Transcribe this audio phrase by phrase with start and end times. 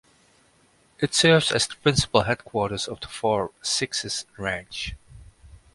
[0.97, 4.95] It serves as the principal headquarters of the Four Sixes Ranch.